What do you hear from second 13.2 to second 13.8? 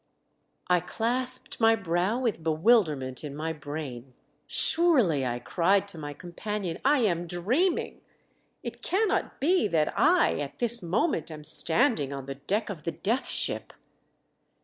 Ship